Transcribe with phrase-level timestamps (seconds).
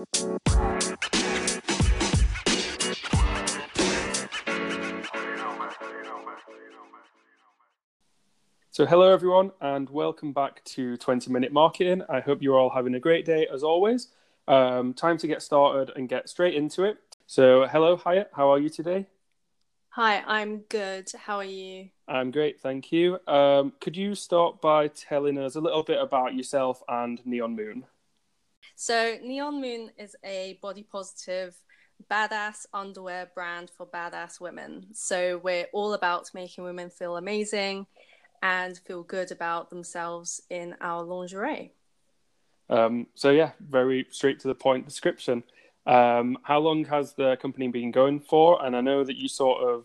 [0.00, 0.06] So,
[8.86, 12.02] hello everyone, and welcome back to 20 Minute Marketing.
[12.08, 14.08] I hope you're all having a great day as always.
[14.48, 16.96] Um, time to get started and get straight into it.
[17.26, 19.06] So, hello, Hayat, how are you today?
[19.90, 21.12] Hi, I'm good.
[21.12, 21.90] How are you?
[22.08, 23.18] I'm great, thank you.
[23.28, 27.84] Um, could you start by telling us a little bit about yourself and Neon Moon?
[28.82, 31.54] So, Neon Moon is a body positive,
[32.10, 34.86] badass underwear brand for badass women.
[34.94, 37.86] So, we're all about making women feel amazing
[38.42, 41.74] and feel good about themselves in our lingerie.
[42.70, 45.42] Um, so yeah, very straight to the point description.
[45.86, 48.64] Um, how long has the company been going for?
[48.64, 49.84] And I know that you sort of,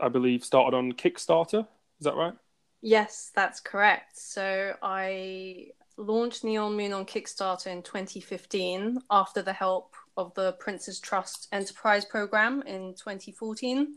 [0.00, 1.66] I believe, started on Kickstarter.
[2.00, 2.32] Is that right?
[2.80, 4.18] Yes, that's correct.
[4.18, 11.00] So I launched Neon Moon on Kickstarter in 2015 after the help of the Prince's
[11.00, 13.94] Trust Enterprise Program in 2014,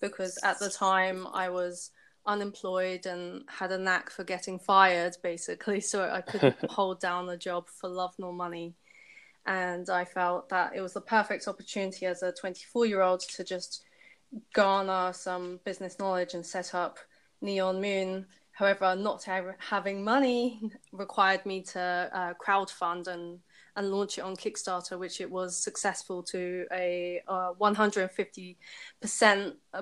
[0.00, 1.90] because at the time I was
[2.26, 7.36] unemployed and had a knack for getting fired basically so i couldn't hold down a
[7.36, 8.74] job for love nor money.
[9.46, 13.42] And i felt that it was the perfect opportunity as a 24 year old to
[13.44, 13.84] just
[14.52, 16.98] garner some business knowledge and set up
[17.40, 18.26] neon moon
[18.60, 19.26] however not
[19.58, 20.60] having money
[20.92, 21.80] required me to
[22.12, 23.40] uh, crowdfund and
[23.76, 28.56] and launch it on Kickstarter, which it was successful to a uh, 150%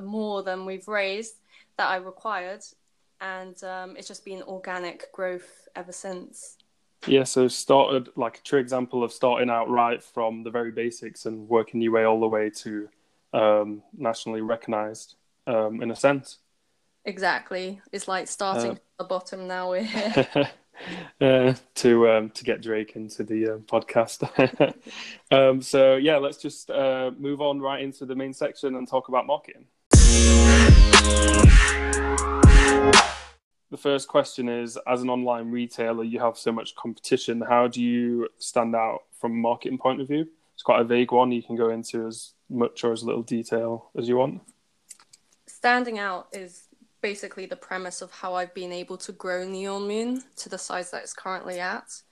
[0.03, 1.41] more than we've raised
[1.79, 2.63] that I required,
[3.21, 6.59] and um, it's just been organic growth ever since.
[7.07, 11.27] Yeah, so started like a true example of starting out right from the very basics
[11.27, 12.89] and working your way all the way to
[13.33, 16.39] um, nationally recognized um, in a sense.
[17.09, 19.49] Exactly, it's like starting uh, from the bottom.
[19.49, 20.27] Now we're here.
[21.23, 24.29] uh, to um, to get Drake into the uh, podcast.
[25.31, 29.09] um, so yeah, let's just uh, move on right into the main section and talk
[29.09, 29.65] about marketing.
[33.71, 37.41] The first question is As an online retailer, you have so much competition.
[37.41, 40.29] How do you stand out from a marketing point of view?
[40.53, 41.33] It's quite a vague one.
[41.33, 44.43] You can go into as much or as little detail as you want.
[45.47, 46.68] Standing out is
[47.01, 50.91] basically the premise of how I've been able to grow Neon Moon to the size
[50.91, 52.03] that it's currently at.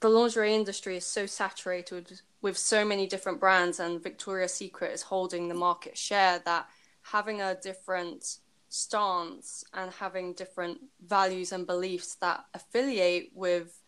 [0.00, 5.02] The lingerie industry is so saturated with so many different brands, and Victoria's Secret is
[5.02, 6.66] holding the market share that
[7.02, 13.82] having a different stance and having different values and beliefs that affiliate with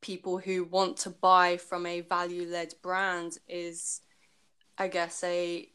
[0.00, 4.00] people who want to buy from a value led brand is
[4.78, 5.68] i guess a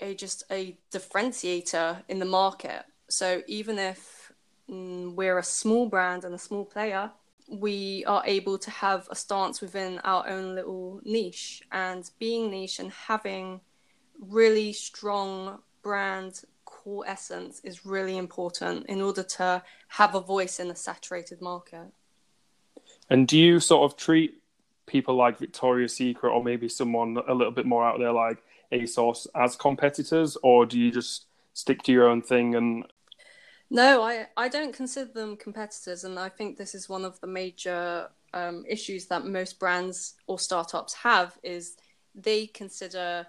[0.00, 4.32] a just a differentiator in the market so even if
[4.70, 7.10] mm, we're a small brand and a small player
[7.48, 12.78] we are able to have a stance within our own little niche and being niche
[12.78, 13.60] and having
[14.20, 20.70] really strong brand core essence is really important in order to have a voice in
[20.70, 21.86] a saturated market.
[23.08, 24.42] And do you sort of treat
[24.86, 28.38] people like Victoria's Secret or maybe someone a little bit more out there like
[28.72, 32.84] ASOS as competitors, or do you just stick to your own thing and?
[33.70, 37.26] No, I, I don't consider them competitors, and I think this is one of the
[37.26, 41.76] major um, issues that most brands or startups have is
[42.14, 43.26] they consider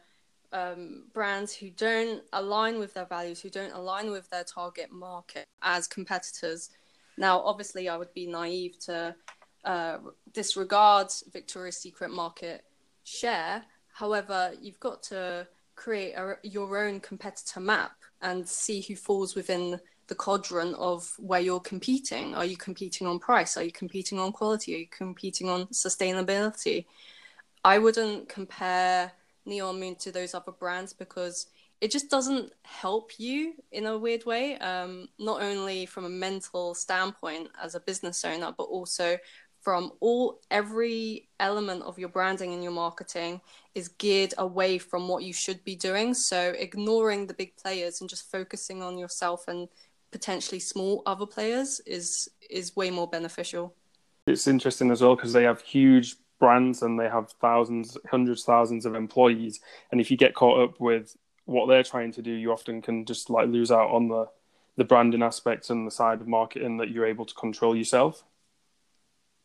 [0.52, 5.46] um, brands who don't align with their values, who don't align with their target market
[5.62, 6.70] as competitors.
[7.18, 9.16] Now, obviously, I would be naive to
[9.66, 9.98] uh,
[10.34, 12.64] disregard Victoria's Secret market
[13.04, 13.64] share.
[14.00, 15.46] However, you've got to
[15.76, 19.78] create a, your own competitor map and see who falls within
[20.08, 22.34] the quadrant of where you're competing.
[22.34, 23.58] Are you competing on price?
[23.58, 24.74] Are you competing on quality?
[24.74, 26.86] Are you competing on sustainability?
[27.66, 29.12] I wouldn't compare
[29.46, 31.48] Neon Moon to those other brands because
[31.82, 34.58] it just doesn't help you in a weird way.
[34.60, 39.18] Um, not only from a mental standpoint as a business owner, but also
[39.70, 43.40] from all every element of your branding and your marketing
[43.76, 46.16] is geared away from what you should be doing.
[46.16, 49.68] So ignoring the big players and just focusing on yourself and
[50.10, 53.76] potentially small other players is is way more beneficial.
[54.26, 58.88] It's interesting as well because they have huge brands and they have thousands, hundreds, thousands
[58.88, 59.60] of employees.
[59.92, 61.16] And if you get caught up with
[61.46, 64.26] what they're trying to do, you often can just like lose out on the
[64.78, 68.24] the branding aspects and the side of marketing that you're able to control yourself.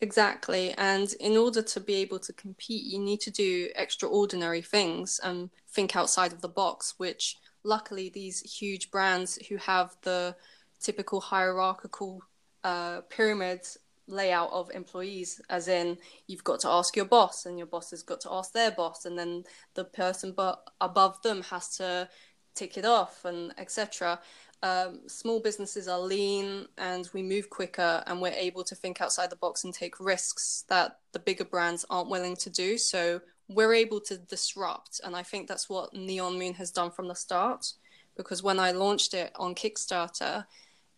[0.01, 0.73] Exactly.
[0.73, 5.51] And in order to be able to compete, you need to do extraordinary things and
[5.71, 10.37] think outside of the box, which luckily these huge brands who have the
[10.81, 12.23] typical hierarchical
[12.63, 15.97] uh, pyramids layout of employees as in
[16.27, 19.07] you've got to ask your boss and your boss has got to ask their boss
[19.07, 19.43] and then
[19.75, 20.35] the person
[20.83, 22.07] above them has to
[22.55, 24.21] tick it off and etc
[24.65, 29.29] um, small businesses are lean and we move quicker and we're able to think outside
[29.29, 32.79] the box and take risks that the bigger brands aren't willing to do.
[32.79, 35.03] So we're able to disrupt.
[35.05, 37.75] And i think that's what neon moon has done from the start.
[38.17, 40.47] Because when i launched it on kickstarter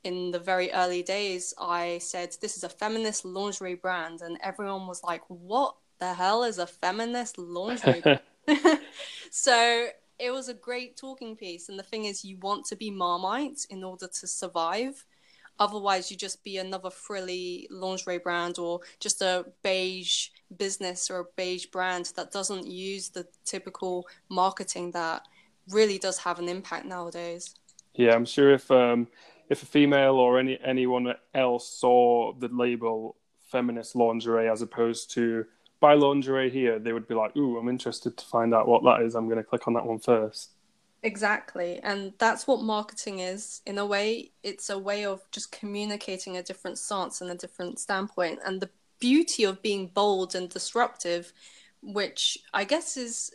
[0.04, 4.22] in the very early days, I said, This is a feminist lingerie brand.
[4.22, 8.20] And everyone was like, What the hell is a feminist lingerie
[9.32, 11.68] so it was a great talking piece.
[11.68, 15.04] And the thing is, you want to be Marmite in order to survive.
[15.58, 21.24] Otherwise, you just be another frilly lingerie brand or just a beige business or a
[21.36, 25.22] beige brand that doesn't use the typical marketing that
[25.70, 27.54] really does have an impact nowadays.
[27.94, 29.08] Yeah, I'm sure if um,
[29.48, 33.16] if a female or any anyone else saw the label
[33.50, 35.46] feminist lingerie as opposed to
[35.80, 39.02] buy lingerie here, they would be like, "Ooh, I'm interested to find out what that
[39.02, 39.14] is.
[39.14, 40.52] I'm going to click on that one first.
[41.02, 43.62] Exactly, and that's what marketing is.
[43.66, 47.78] In a way, it's a way of just communicating a different stance and a different
[47.78, 48.40] standpoint.
[48.44, 51.32] And the beauty of being bold and disruptive,
[51.82, 53.30] which I guess is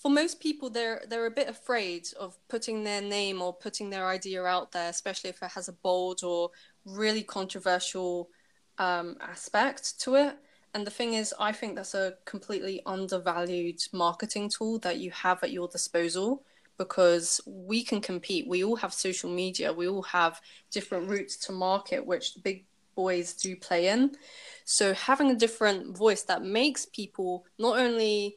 [0.00, 4.06] for most people they're they're a bit afraid of putting their name or putting their
[4.06, 6.50] idea out there especially if it has a bold or
[6.86, 8.30] really controversial
[8.78, 10.36] um, aspect to it
[10.74, 15.42] and the thing is i think that's a completely undervalued marketing tool that you have
[15.42, 16.44] at your disposal
[16.80, 18.48] because we can compete.
[18.48, 19.70] We all have social media.
[19.70, 20.40] We all have
[20.70, 22.64] different routes to market which the big
[22.94, 24.16] boys do play in.
[24.64, 28.36] So having a different voice that makes people not only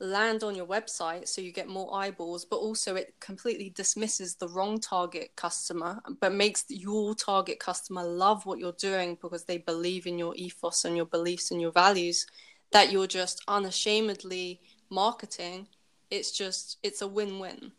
[0.00, 4.48] land on your website so you get more eyeballs but also it completely dismisses the
[4.48, 10.06] wrong target customer but makes your target customer love what you're doing because they believe
[10.06, 12.26] in your ethos and your beliefs and your values
[12.72, 14.60] that you're just unashamedly
[14.90, 15.66] marketing.
[16.10, 17.72] It's just it's a win-win.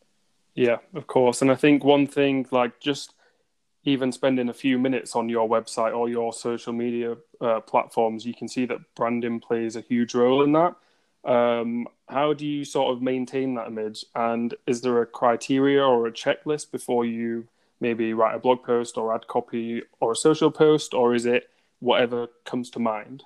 [0.55, 1.41] Yeah of course.
[1.41, 3.13] And i think one thing like just
[3.83, 8.33] even spending a few minutes on your website or your social media uh, platforms you
[8.33, 10.75] can see that branding plays a huge role in that
[11.23, 14.05] um, how do you sort of maintain that image?
[14.15, 17.47] And is there a criteria or a checklist before you
[17.79, 21.49] maybe write a blog post or add copy or a social post, or is it
[21.79, 23.23] whatever comes to mind?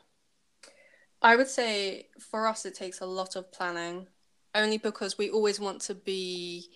[1.22, 4.08] I would say for us, it takes a lot of planning,
[4.54, 6.70] only because we always want to be.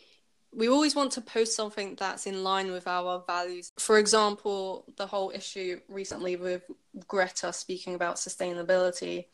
[0.51, 3.71] We always want to post something that's in line with our values.
[3.77, 6.63] For example, the whole issue recently with
[7.07, 9.25] Greta speaking about sustainability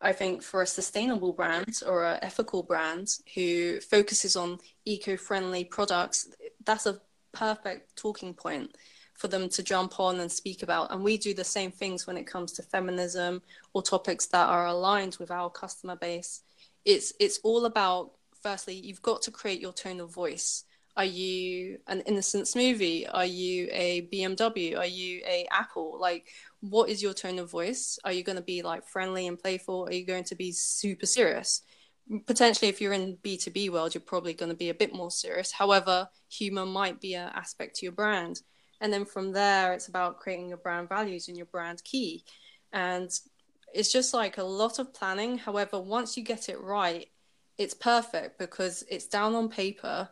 [0.00, 6.28] I think for a sustainable brand or an ethical brand who focuses on eco-friendly products,
[6.64, 7.00] that's a
[7.32, 8.76] perfect talking point
[9.14, 10.92] for them to jump on and speak about.
[10.92, 14.66] And we do the same things when it comes to feminism or topics that are
[14.66, 16.42] aligned with our customer base.
[16.84, 18.12] It's it's all about
[18.42, 20.64] firstly, you've got to create your tone of voice.
[20.96, 23.06] Are you an Innocent smoothie?
[23.12, 24.78] Are you a BMW?
[24.78, 25.98] Are you a Apple?
[26.00, 26.28] Like
[26.60, 27.98] what is your tone of voice?
[28.04, 29.86] Are you going to be like friendly and playful?
[29.86, 31.62] Are you going to be super serious?
[32.26, 35.52] Potentially, if you're in B2B world, you're probably going to be a bit more serious.
[35.52, 38.42] However, humor might be an aspect to your brand.
[38.80, 42.24] And then from there, it's about creating your brand values and your brand key.
[42.72, 43.10] And
[43.74, 45.38] it's just like a lot of planning.
[45.38, 47.08] However, once you get it right,
[47.58, 50.08] it's perfect because it's down on paper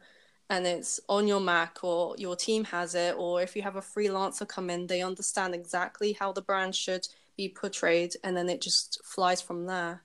[0.54, 3.80] and it's on your Mac or your team has it, or if you have a
[3.80, 8.60] freelancer come in, they understand exactly how the brand should be portrayed, and then it
[8.60, 10.02] just flies from there.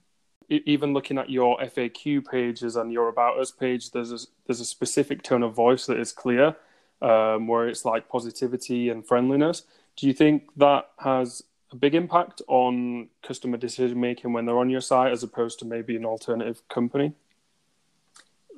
[0.50, 4.65] Even looking at your FAQ pages and your About Us page, there's a, there's a
[4.65, 6.56] specific tone of voice that is clear,
[7.03, 9.62] um, where it's like positivity and friendliness.
[9.96, 14.72] Do you think that has a big impact on customer decision making when they're on
[14.72, 17.13] your site, as opposed to maybe an alternative company?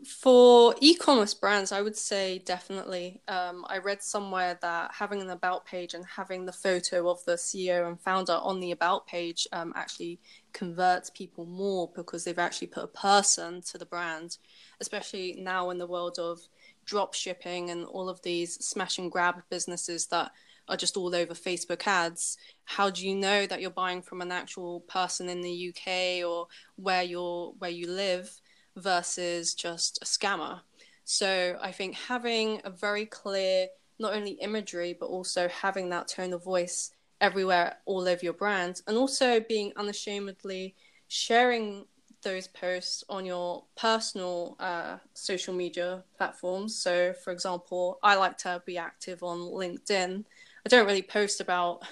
[0.05, 3.21] For e-commerce brands, I would say definitely.
[3.27, 7.33] Um, I read somewhere that having an about page and having the photo of the
[7.33, 10.19] CEO and founder on the about page um, actually
[10.53, 14.37] converts people more because they've actually put a person to the brand,
[14.79, 16.39] especially now in the world of
[16.85, 20.31] drop shipping and all of these smash and grab businesses that
[20.67, 22.37] are just all over Facebook ads.
[22.63, 26.47] How do you know that you're buying from an actual person in the UK or
[26.75, 28.41] where you're where you live?
[28.81, 30.61] Versus just a scammer.
[31.05, 33.67] So I think having a very clear,
[33.99, 38.81] not only imagery, but also having that tone of voice everywhere, all over your brand,
[38.87, 40.75] and also being unashamedly
[41.07, 41.85] sharing
[42.23, 46.75] those posts on your personal uh, social media platforms.
[46.75, 50.23] So, for example, I like to be active on LinkedIn.
[50.65, 51.83] I don't really post about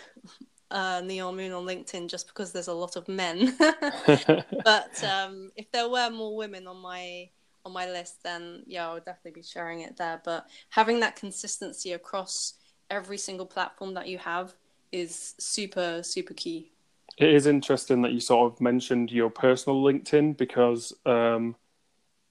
[0.72, 3.56] uh, Neon Moon on LinkedIn just because there's a lot of men.
[4.08, 7.30] but um, if there were more women on my
[7.66, 10.22] on my list, then yeah, I would definitely be sharing it there.
[10.24, 12.54] But having that consistency across
[12.90, 14.54] every single platform that you have
[14.92, 16.72] is super super key.
[17.18, 21.56] It is interesting that you sort of mentioned your personal LinkedIn because um,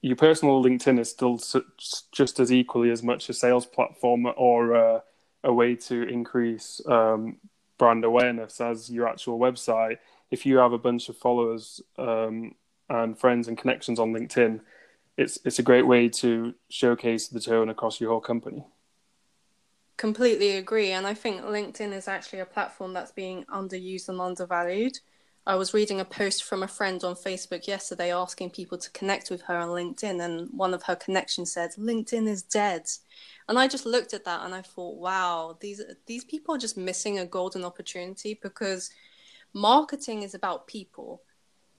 [0.00, 1.38] your personal LinkedIn is still
[2.11, 5.00] just as equally as much a sales platform or uh,
[5.45, 7.37] a way to increase um,
[7.79, 9.99] brand awareness as your actual website.
[10.31, 12.55] If you have a bunch of followers um,
[12.89, 14.61] and friends and connections on LinkedIn,
[15.17, 18.65] it's it's a great way to showcase the tone across your whole company.
[19.97, 24.99] Completely agree, and I think LinkedIn is actually a platform that's being underused and undervalued.
[25.49, 29.31] I was reading a post from a friend on Facebook yesterday asking people to connect
[29.31, 32.87] with her on LinkedIn, and one of her connections said, "LinkedIn is dead."
[33.49, 36.76] And I just looked at that and I thought, wow, these these people are just
[36.76, 38.90] missing a golden opportunity because
[39.55, 41.23] marketing is about people,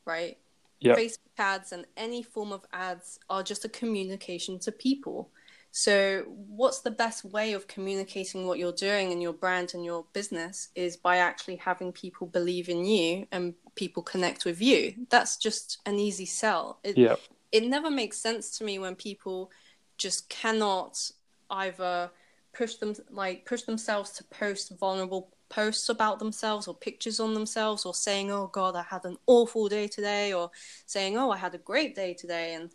[0.03, 0.39] right?
[0.79, 0.97] Yep.
[0.97, 5.29] Facebook ads and any form of ads are just a communication to people.
[5.71, 10.05] So, what's the best way of communicating what you're doing and your brand and your
[10.13, 14.93] business is by actually having people believe in you and people connect with you.
[15.09, 16.79] That's just an easy sell.
[16.83, 17.15] It, yeah.
[17.51, 19.51] it never makes sense to me when people
[19.97, 21.11] just cannot
[21.51, 22.09] either
[22.53, 27.85] push them like push themselves to post vulnerable posts about themselves or pictures on themselves
[27.85, 30.49] or saying oh god i had an awful day today or
[30.85, 32.69] saying oh i had a great day today and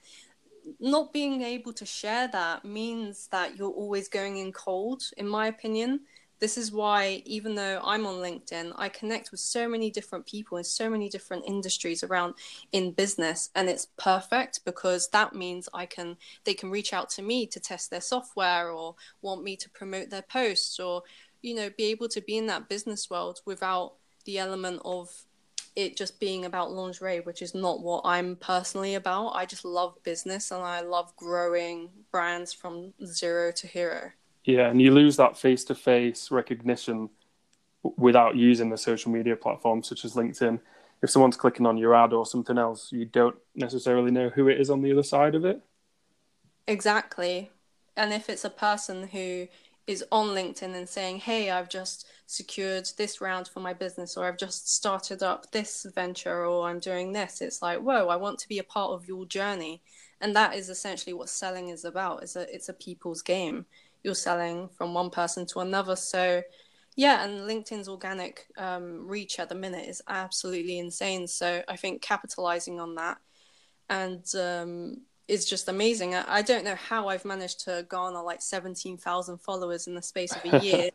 [0.81, 5.47] not being able to share that means that you're always going in cold in my
[5.49, 6.01] opinion.
[6.41, 10.59] This is why even though i'm on linkedin i connect with so many different people
[10.59, 12.35] in so many different industries around
[12.73, 17.23] in business and it's perfect because that means i can they can reach out to
[17.23, 21.03] me to test their software or want me to promote their posts or
[21.41, 23.95] you know be able to be in that business world without
[24.27, 25.25] the element of
[25.77, 29.31] it just being about lingerie, which is not what I'm personally about.
[29.31, 34.13] I just love business and I love growing brands from zero to hero.
[34.45, 37.09] Yeah, and you lose that face to face recognition
[37.97, 40.61] without using the social media platforms such as LinkedIn.
[41.03, 44.61] If someone's clicking on your ad or something else, you don't necessarily know who it
[44.61, 45.61] is on the other side of it.
[46.67, 47.51] Exactly.
[47.97, 49.49] And if it's a person who
[49.87, 54.25] is on LinkedIn and saying, Hey, I've just secured this round for my business, or
[54.25, 58.39] I've just started up this venture, or I'm doing this, it's like, Whoa, I want
[58.41, 59.83] to be a part of your journey.
[60.21, 62.23] And that is essentially what selling is about.
[62.23, 63.67] It's a it's a people's game
[64.03, 65.97] you're selling from one person to another.
[65.97, 66.43] So,
[66.95, 71.27] yeah, and LinkedIn's organic um, reach at the minute is absolutely insane.
[71.27, 73.19] So, I think capitalizing on that
[73.89, 76.15] and um, is just amazing.
[76.15, 80.33] I, I, don't know how I've managed to garner like 17,000 followers in the space
[80.33, 80.91] of a year.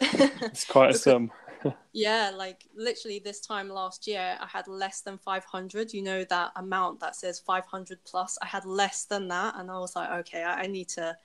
[0.00, 1.30] it's quite a sum.
[1.92, 5.92] yeah, like literally this time last year, I had less than 500.
[5.92, 9.54] You know, that amount that says 500 plus, I had less than that.
[9.56, 11.16] And I was like, okay, I, I need to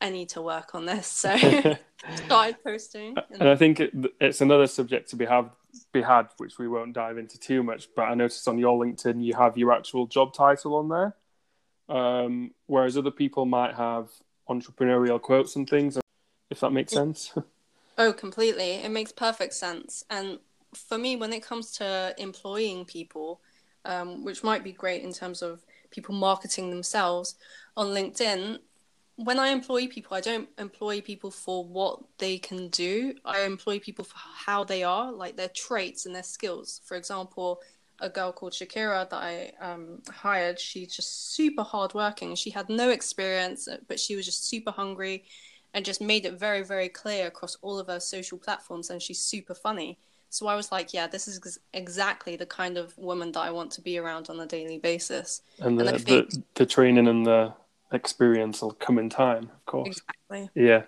[0.00, 1.06] I need to work on this.
[1.06, 1.36] So
[2.26, 3.16] started posting.
[3.30, 3.40] And...
[3.40, 5.50] and I think it, it's another subject to be have
[5.92, 7.88] be had, which we won't dive into too much.
[7.96, 11.16] But I noticed on your LinkedIn you have your actual job title on there,
[11.88, 14.10] um, whereas other people might have
[14.48, 15.98] entrepreneurial quotes and things.
[16.50, 17.32] If that makes sense.
[17.98, 18.72] oh, completely.
[18.72, 20.04] It makes perfect sense.
[20.10, 20.38] And
[20.74, 23.40] for me, when it comes to employing people,
[23.84, 27.36] um, which might be great in terms of people marketing themselves
[27.76, 28.58] on LinkedIn,
[29.16, 33.14] when I employ people, I don't employ people for what they can do.
[33.24, 36.80] I employ people for how they are, like their traits and their skills.
[36.84, 37.60] For example,
[38.04, 42.34] a girl called Shakira that I um, hired, she's just super hardworking.
[42.36, 45.24] She had no experience, but she was just super hungry
[45.72, 48.90] and just made it very, very clear across all of her social platforms.
[48.90, 49.98] And she's super funny.
[50.28, 53.70] So I was like, yeah, this is exactly the kind of woman that I want
[53.72, 55.42] to be around on a daily basis.
[55.60, 56.30] And the, and think...
[56.30, 57.54] the, the training and the
[57.92, 59.88] experience will come in time, of course.
[59.88, 60.50] Exactly.
[60.54, 60.82] Yeah.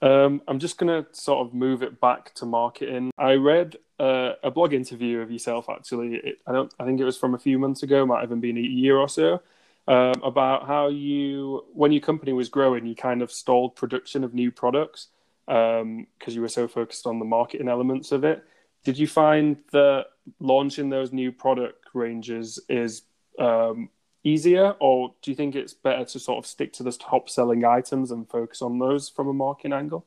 [0.00, 3.10] Um, I'm just going to sort of move it back to marketing.
[3.18, 6.14] I read uh, a blog interview of yourself actually.
[6.16, 6.72] It, I don't.
[6.78, 8.06] I think it was from a few months ago.
[8.06, 9.40] Might even been a year or so.
[9.88, 14.34] Um, about how you, when your company was growing, you kind of stalled production of
[14.34, 15.08] new products
[15.46, 18.44] because um, you were so focused on the marketing elements of it.
[18.84, 20.08] Did you find that
[20.40, 23.02] launching those new product ranges is
[23.38, 23.88] um,
[24.24, 27.64] easier, or do you think it's better to sort of stick to the top selling
[27.64, 30.04] items and focus on those from a marketing angle?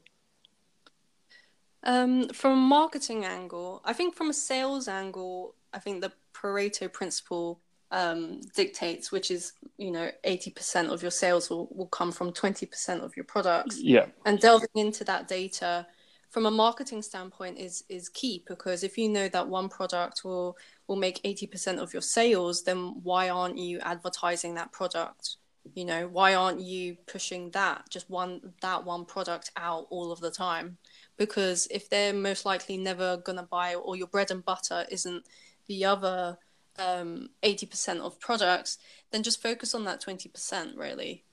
[1.84, 6.92] Um, from a marketing angle, I think from a sales angle, I think the Pareto
[6.92, 7.60] principle
[7.92, 12.32] um, dictates, which is you know eighty percent of your sales will, will come from
[12.32, 13.80] twenty percent of your products.
[13.82, 14.06] Yeah.
[14.26, 15.88] And delving into that data
[16.30, 20.58] from a marketing standpoint is is key because if you know that one product will
[20.92, 25.38] will make 80% of your sales then why aren't you advertising that product?
[25.74, 30.20] You know why aren't you pushing that just one that one product out all of
[30.20, 30.78] the time?
[31.16, 35.24] Because if they're most likely never to buy or your bread and butter isn't
[35.68, 36.38] the other
[36.78, 38.78] um, 80% of products
[39.12, 41.24] then just focus on that 20% really.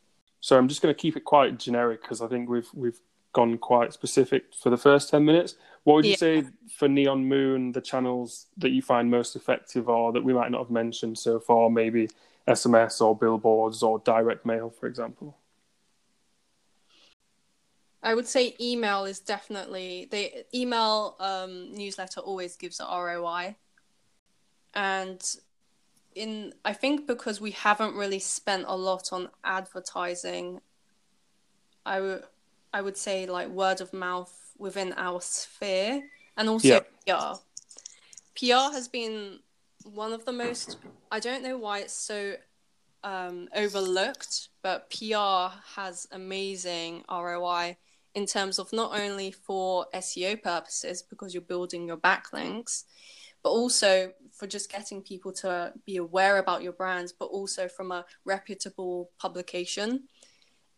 [0.40, 3.00] So i'm just going to keep it quite generic because i think we've we've
[3.32, 5.56] gone quite specific for the first 10 minutes
[5.88, 6.16] what would you yeah.
[6.16, 6.44] say
[6.76, 10.58] for neon moon the channels that you find most effective are that we might not
[10.58, 12.10] have mentioned so far maybe
[12.46, 15.38] SMS or billboards or direct mail, for example?
[18.02, 23.56] I would say email is definitely the email um, newsletter always gives a ROI,
[24.74, 25.36] and
[26.14, 30.60] in I think because we haven't really spent a lot on advertising,
[31.86, 32.24] I would
[32.74, 36.02] I would say like word of mouth within our sphere
[36.36, 36.90] and also yep.
[37.06, 37.38] PR.
[38.36, 39.38] PR has been
[39.84, 40.76] one of the most
[41.10, 42.34] I don't know why it's so
[43.04, 47.76] um, overlooked, but PR has amazing ROI
[48.14, 52.84] in terms of not only for SEO purposes because you're building your backlinks,
[53.42, 57.92] but also for just getting people to be aware about your brands, but also from
[57.92, 60.04] a reputable publication.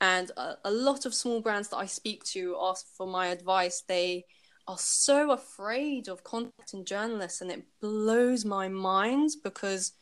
[0.01, 3.83] And a, a lot of small brands that I speak to ask for my advice.
[3.87, 4.25] They
[4.67, 9.93] are so afraid of contacting journalists, and it blows my mind because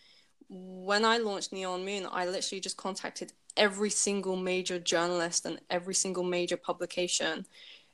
[0.49, 5.95] when I launched Neon Moon, I literally just contacted every single major journalist and every
[5.95, 7.45] single major publication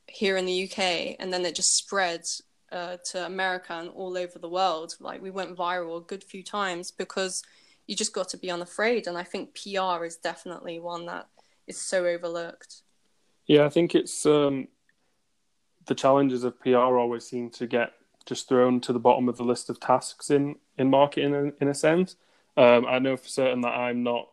[0.07, 2.27] here in the UK, and then it just spread
[2.71, 4.95] uh, to America and all over the world.
[5.01, 7.43] Like we went viral a good few times because
[7.87, 11.29] you just got to be unafraid, and I think PR is definitely one that
[11.67, 12.83] is so overlooked.
[13.47, 14.69] Yeah, I think it's um,
[15.87, 17.93] the challenges of PR always seem to get
[18.27, 21.69] just thrown to the bottom of the list of tasks in in marketing in, in
[21.69, 22.17] a sense.
[22.57, 24.29] Um, I know for certain that I'm not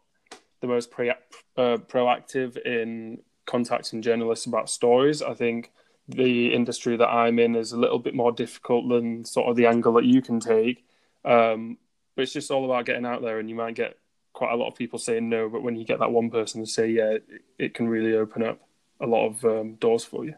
[0.62, 1.16] the most pre- uh,
[1.58, 5.22] proactive in contacting journalists about stories.
[5.22, 5.72] I think
[6.08, 9.65] the industry that I'm in is a little bit more difficult than sort of the
[9.65, 10.86] angle that you can take.
[11.26, 11.78] Um,
[12.15, 13.98] but it's just all about getting out there, and you might get
[14.34, 16.70] quite a lot of people saying no, but when you get that one person to
[16.70, 17.17] say yeah,
[17.58, 18.60] it, can really open up
[19.00, 20.34] a lot of um, doors for you.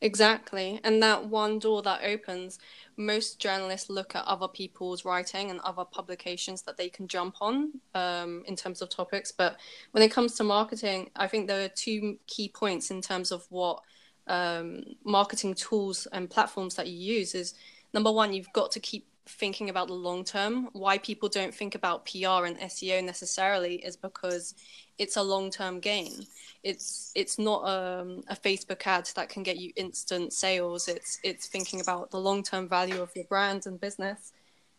[0.00, 0.80] Exactly.
[0.84, 2.60] And that one door that opens,
[2.96, 7.72] most journalists look at other people's writing and other publications that they can jump on
[7.94, 9.32] um, in terms of topics.
[9.32, 9.58] But
[9.90, 13.44] when it comes to marketing, I think there are two key points in terms of
[13.50, 13.82] what
[14.28, 17.54] um, marketing tools and platforms that you use is
[17.92, 20.68] number one, you've got to keep thinking about the long term.
[20.72, 24.54] Why people don't think about PR and SEO necessarily is because
[24.98, 26.26] it's a long term gain.
[26.62, 30.88] It's it's not um, a Facebook ad that can get you instant sales.
[30.88, 34.32] It's it's thinking about the long term value of your brand and business.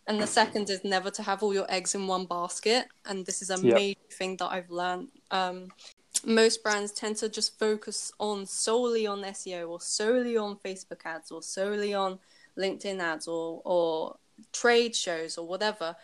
[0.07, 2.87] And the second is never to have all your eggs in one basket.
[3.05, 3.75] And this is a yep.
[3.75, 5.09] major thing that I've learned.
[5.29, 5.67] Um,
[6.25, 11.31] most brands tend to just focus on solely on SEO or solely on Facebook ads
[11.31, 12.17] or solely on
[12.57, 14.17] LinkedIn ads or or
[14.51, 15.95] trade shows or whatever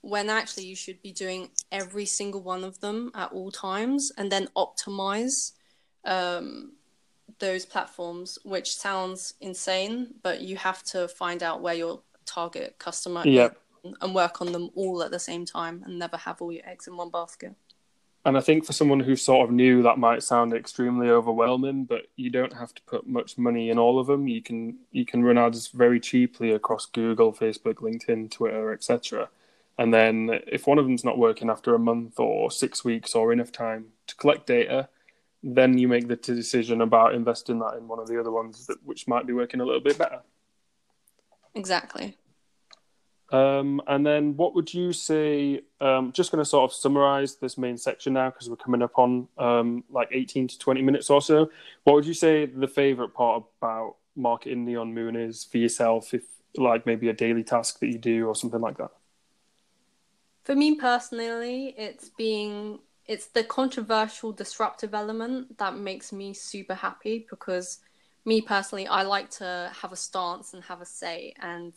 [0.00, 4.30] when actually you should be doing every single one of them at all times and
[4.30, 5.52] then optimize
[6.04, 6.72] um,
[7.38, 13.22] those platforms which sounds insane but you have to find out where your target customer
[13.26, 13.56] yep.
[13.84, 16.66] is and work on them all at the same time and never have all your
[16.66, 17.54] eggs in one basket
[18.24, 22.06] and I think for someone who's sort of new, that might sound extremely overwhelming, but
[22.16, 24.28] you don't have to put much money in all of them.
[24.28, 29.28] You can you can run ads very cheaply across Google, Facebook, LinkedIn, Twitter, etc.
[29.76, 33.32] And then if one of them's not working after a month or six weeks or
[33.32, 34.88] enough time to collect data,
[35.42, 38.78] then you make the decision about investing that in one of the other ones that
[38.84, 40.20] which might be working a little bit better.
[41.54, 42.16] Exactly.
[43.34, 45.62] Um, and then, what would you say?
[45.80, 48.96] Um, just going to sort of summarize this main section now because we're coming up
[48.96, 51.50] on um, like 18 to 20 minutes or so.
[51.82, 56.22] What would you say the favorite part about marketing Neon Moon is for yourself, if
[56.56, 58.92] like maybe a daily task that you do or something like that?
[60.44, 67.26] For me personally, it's being it's the controversial disruptive element that makes me super happy
[67.28, 67.80] because
[68.24, 71.72] me personally, I like to have a stance and have a say and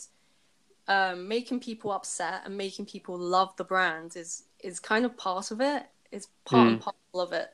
[0.87, 5.51] um, making people upset and making people love the brand is is kind of part
[5.51, 5.83] of it.
[6.11, 6.71] It's part mm.
[6.73, 7.49] and parcel of it.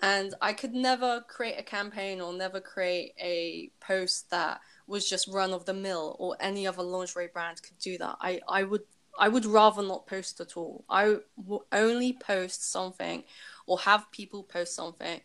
[0.00, 5.26] And I could never create a campaign or never create a post that was just
[5.28, 8.16] run of the mill or any other lingerie brand could do that.
[8.20, 8.82] I, I would
[9.18, 10.84] I would rather not post at all.
[10.88, 13.24] I will only post something
[13.66, 15.20] or have people post something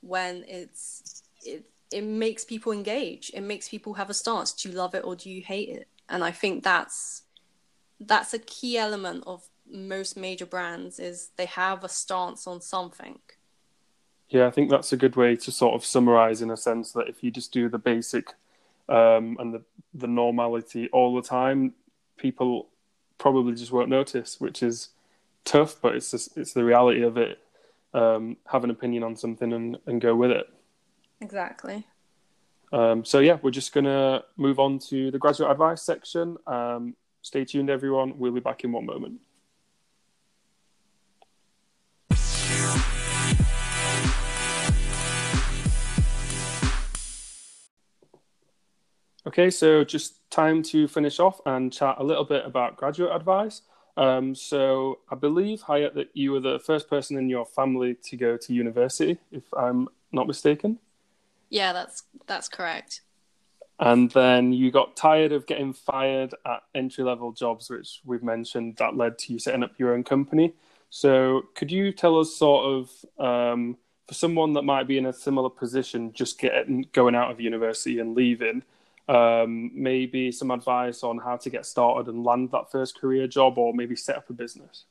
[0.00, 3.30] when it's it it makes people engage.
[3.32, 4.52] It makes people have a stance.
[4.52, 5.88] Do you love it or do you hate it?
[6.08, 7.22] And I think that's
[8.00, 13.18] that's a key element of most major brands is they have a stance on something.
[14.28, 17.08] Yeah, I think that's a good way to sort of summarize in a sense that
[17.08, 18.34] if you just do the basic
[18.88, 19.62] um, and the
[19.94, 21.74] the normality all the time,
[22.16, 22.68] people
[23.18, 24.90] probably just won't notice, which is
[25.44, 27.38] tough, but it's just, it's the reality of it.
[27.94, 30.46] Um, have an opinion on something and, and go with it.
[31.20, 31.86] Exactly.
[32.72, 36.36] Um, so yeah, we're just gonna move on to the graduate advice section.
[36.46, 38.18] Um, stay tuned, everyone.
[38.18, 39.20] We'll be back in one moment.
[49.26, 53.60] Okay, so just time to finish off and chat a little bit about graduate advice.
[53.98, 58.16] Um, so I believe, Hayat, that you were the first person in your family to
[58.16, 60.78] go to university, if I'm not mistaken.
[61.50, 63.02] Yeah, that's that's correct.
[63.80, 68.76] And then you got tired of getting fired at entry level jobs, which we've mentioned
[68.78, 70.54] that led to you setting up your own company.
[70.90, 73.76] So could you tell us sort of um,
[74.08, 77.98] for someone that might be in a similar position, just getting going out of university
[78.00, 78.62] and leaving,
[79.08, 83.58] um, maybe some advice on how to get started and land that first career job
[83.58, 84.84] or maybe set up a business?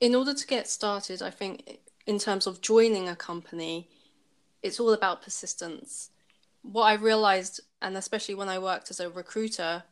[0.00, 3.88] In order to get started, I think in terms of joining a company,
[4.66, 6.10] it's all about persistence.
[6.62, 9.84] What I realized, and especially when I worked as a recruiter,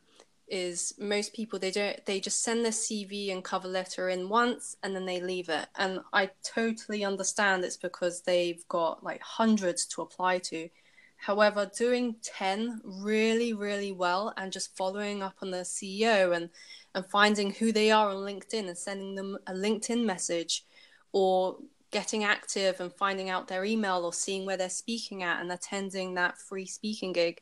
[0.47, 4.77] is most people they don't they just send their CV and cover letter in once
[4.83, 5.67] and then they leave it.
[5.75, 10.69] And I totally understand it's because they've got like hundreds to apply to
[11.17, 16.49] However, doing 10 really, really well and just following up on the CEO and,
[16.93, 20.65] and finding who they are on LinkedIn and sending them a LinkedIn message
[21.13, 21.57] or
[21.95, 26.13] getting active and finding out their email or seeing where they're speaking at and attending
[26.13, 27.39] that free speaking gig.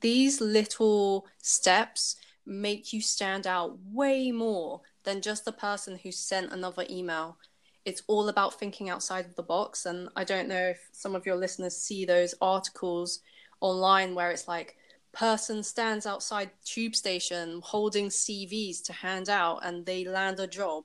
[0.00, 6.50] These little steps make you stand out way more than just the person who sent
[6.50, 7.36] another email
[7.84, 9.86] it's all about thinking outside of the box.
[9.86, 13.20] And I don't know if some of your listeners see those articles
[13.60, 14.76] online where it's like,
[15.12, 20.82] person stands outside tube station holding CVs to hand out and they land a job.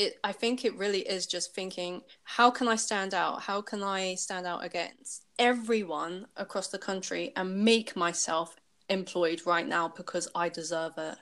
[0.00, 3.42] It, I think it really is just thinking, how can I stand out?
[3.42, 8.56] How can I stand out against everyone across the country and make myself
[8.88, 11.18] employed right now because I deserve it?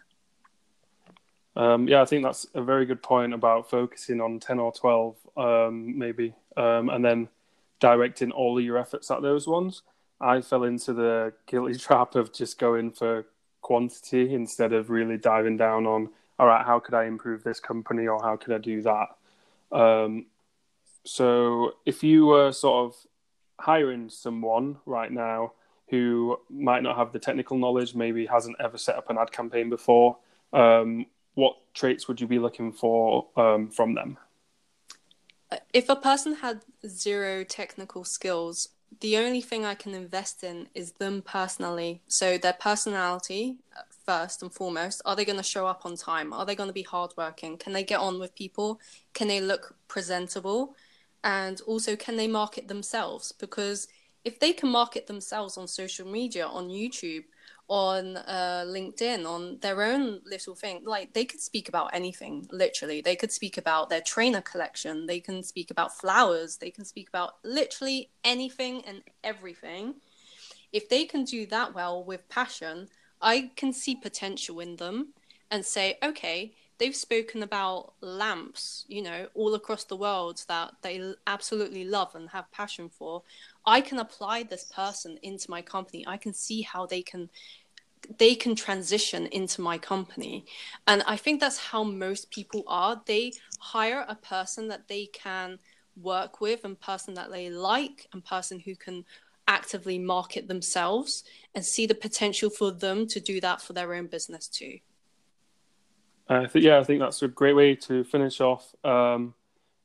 [1.57, 5.17] Um, yeah, I think that's a very good point about focusing on 10 or 12,
[5.37, 7.29] um, maybe, um, and then
[7.81, 9.83] directing all of your efforts at those ones.
[10.21, 13.27] I fell into the guilty trap of just going for
[13.61, 18.07] quantity instead of really diving down on, all right, how could I improve this company
[18.07, 19.09] or how could I do that?
[19.73, 20.27] Um,
[21.05, 22.97] so if you were sort of
[23.59, 25.53] hiring someone right now
[25.89, 29.71] who might not have the technical knowledge, maybe hasn't ever set up an ad campaign
[29.71, 30.19] before,
[30.53, 34.19] um, what traits would you be looking for um, from them?
[35.73, 38.69] If a person had zero technical skills,
[39.01, 42.03] the only thing I can invest in is them personally.
[42.07, 43.57] So their personality,
[44.09, 45.03] first and foremost.
[45.05, 46.33] Are they going to show up on time?
[46.33, 47.59] Are they going to be hardworking?
[47.59, 48.81] Can they get on with people?
[49.13, 50.75] Can they look presentable?
[51.23, 53.33] And also, can they market themselves?
[53.33, 53.87] Because
[54.25, 57.25] if they can market themselves on social media, on YouTube,
[57.69, 60.81] on uh, LinkedIn on their own little thing.
[60.87, 63.03] Like they could speak about anything, literally.
[63.03, 65.05] They could speak about their trainer collection.
[65.05, 66.57] They can speak about flowers.
[66.57, 69.97] They can speak about literally anything and everything.
[70.73, 72.89] If they can do that well with passion,
[73.21, 75.09] I can see potential in them
[75.51, 81.15] and say, okay, they've spoken about lamps, you know, all across the world that they
[81.27, 83.23] absolutely love and have passion for.
[83.67, 86.05] I can apply this person into my company.
[86.07, 87.29] I can see how they can
[88.17, 90.47] they can transition into my company.
[90.87, 93.03] And I think that's how most people are.
[93.05, 95.59] They hire a person that they can
[96.01, 99.05] work with and person that they like and person who can
[99.49, 104.07] actively market themselves and see the potential for them to do that for their own
[104.07, 104.79] business too.
[106.29, 108.75] I think yeah, I think that's a great way to finish off.
[108.85, 109.35] Um,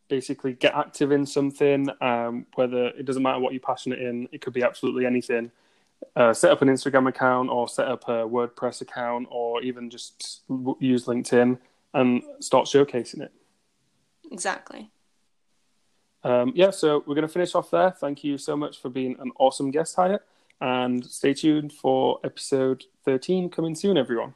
[0.09, 1.87] basically, get active in something.
[2.01, 5.51] Um, whether it doesn't matter what you're passionate in, it could be absolutely anything.
[6.17, 10.41] Uh, set up an Instagram account, or set up a WordPress account, or even just
[10.79, 11.57] use LinkedIn
[11.93, 13.31] and start showcasing it.
[14.29, 14.91] Exactly.
[16.23, 17.91] Um, yeah, so we're going to finish off there.
[17.91, 20.19] Thank you so much for being an awesome guest, Hayat.
[20.61, 24.33] and stay tuned for episode 13 coming soon, everyone.